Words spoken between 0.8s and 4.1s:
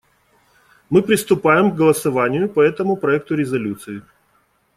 Мы приступаем к голосованию по этому проекту резолюции.